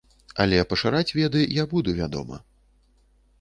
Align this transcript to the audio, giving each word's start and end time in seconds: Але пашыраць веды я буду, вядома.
Але 0.45 0.61
пашыраць 0.71 1.15
веды 1.19 1.43
я 1.61 1.67
буду, 1.75 1.95
вядома. 2.01 2.41